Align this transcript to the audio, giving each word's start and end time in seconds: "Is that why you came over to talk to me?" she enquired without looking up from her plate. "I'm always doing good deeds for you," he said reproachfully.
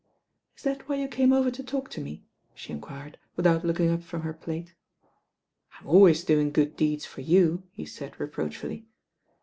"Is 0.57 0.63
that 0.63 0.89
why 0.89 0.95
you 0.95 1.07
came 1.07 1.31
over 1.31 1.51
to 1.51 1.61
talk 1.61 1.87
to 1.91 2.01
me?" 2.01 2.23
she 2.55 2.73
enquired 2.73 3.19
without 3.35 3.63
looking 3.63 3.91
up 3.91 4.01
from 4.01 4.23
her 4.23 4.33
plate. 4.33 4.73
"I'm 5.79 5.85
always 5.85 6.23
doing 6.23 6.49
good 6.51 6.75
deeds 6.75 7.05
for 7.05 7.21
you," 7.21 7.67
he 7.71 7.85
said 7.85 8.19
reproachfully. 8.19 8.87